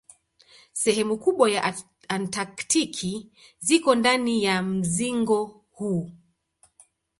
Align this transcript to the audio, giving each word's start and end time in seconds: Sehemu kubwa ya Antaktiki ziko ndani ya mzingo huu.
Sehemu 0.73 1.17
kubwa 1.17 1.51
ya 1.51 1.75
Antaktiki 2.07 3.29
ziko 3.59 3.95
ndani 3.95 4.43
ya 4.43 4.61
mzingo 4.61 5.45
huu. 5.71 6.11